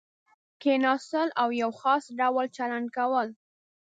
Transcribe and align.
کېناستل 0.61 1.27
او 1.41 1.49
یو 1.61 1.71
خاص 1.81 2.03
ډول 2.19 2.45
چلند 2.57 2.87
کول. 2.97 3.27